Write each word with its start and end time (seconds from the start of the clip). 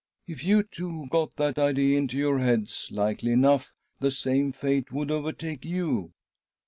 If 0.25 0.43
you 0.43 0.63
two 0.63 1.05
got 1.11 1.35
that 1.35 1.59
idea 1.59 1.95
into 1.99 2.17
your 2.17 2.39
heads, 2.39 2.89
likely 2.91 3.31
enough 3.33 3.75
the 3.99 4.09
same 4.09 4.51
fate 4.51 4.91
would 4.91 5.11
overtake 5.11 5.63
you." 5.63 6.13